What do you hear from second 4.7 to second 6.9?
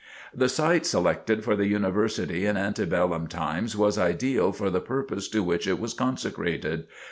the purpose to which it was consecrated.